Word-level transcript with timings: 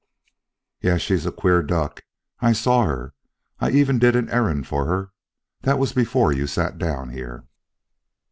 "Yes, 0.81 1.01
she's 1.01 1.27
a 1.27 1.31
queer 1.31 1.61
duck. 1.61 2.01
I 2.39 2.53
saw 2.53 2.85
her: 2.85 3.13
I 3.59 3.69
even 3.69 3.99
did 3.99 4.15
an 4.15 4.31
errand 4.31 4.65
for 4.65 4.85
her 4.87 5.11
that 5.61 5.77
was 5.77 5.93
before 5.93 6.33
you 6.33 6.47
sat 6.47 6.79
down 6.79 7.09
here." 7.11 7.45